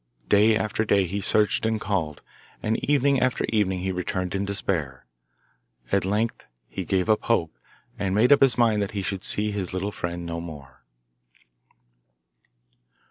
[0.29, 2.23] Day after day he searched and called;
[2.63, 5.05] and evening after evening he returned in despair.
[5.91, 7.55] At length he gave up hope,
[7.99, 10.81] and made up his mind that he should see his little friend no more.